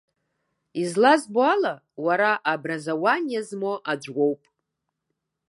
[0.81, 1.73] Узлазбо ала,
[2.05, 4.41] уара абразауаниа змоу аӡәы уоуп.